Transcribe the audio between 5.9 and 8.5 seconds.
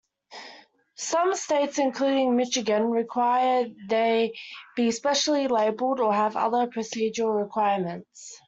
or have other procedural requirements.